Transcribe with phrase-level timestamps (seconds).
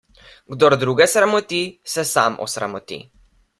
[0.53, 1.61] Kdor druge sramoti,
[1.97, 3.01] se sam osramoti.